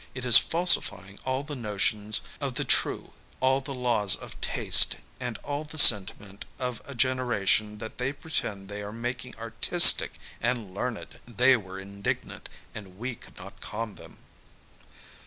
[0.15, 5.37] It is falsifying all the notions of the true, all the laws of taste, and
[5.43, 10.73] all the sentiment of a gen eration that they pretend they are making artistic and
[10.73, 11.19] learned!
[11.27, 14.17] They were indignant, and we could not calm them.